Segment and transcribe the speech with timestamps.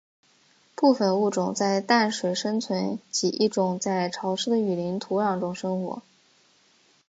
[0.73, 6.01] 部分物种在淡水生存及一种在潮湿的雨林土壤中生活。